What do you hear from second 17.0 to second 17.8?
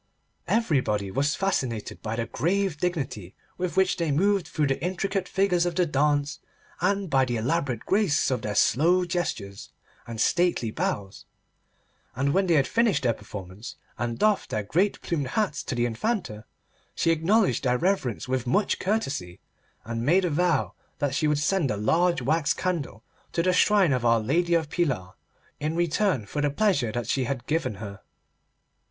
acknowledged their